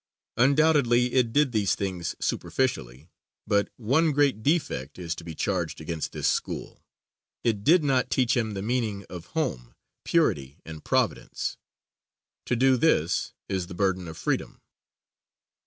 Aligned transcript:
Undoubtedly 0.35 1.13
it 1.13 1.31
did 1.31 1.51
these 1.51 1.75
things 1.75 2.15
superficially, 2.19 3.07
but 3.45 3.69
one 3.77 4.11
great 4.13 4.41
defect 4.41 4.97
is 4.97 5.13
to 5.13 5.23
be 5.23 5.35
charged 5.35 5.79
against 5.79 6.11
this 6.11 6.27
school 6.27 6.83
it 7.43 7.63
did 7.63 7.83
not 7.83 8.09
teach 8.09 8.35
him 8.35 8.55
the 8.55 8.63
meaning 8.63 9.05
of 9.11 9.27
home, 9.37 9.75
purity 10.03 10.57
and 10.65 10.83
providence. 10.83 11.55
To 12.47 12.55
do 12.55 12.77
this 12.77 13.33
is 13.47 13.67
the 13.67 13.75
burden 13.75 14.07
of 14.07 14.17
freedom. 14.17 14.59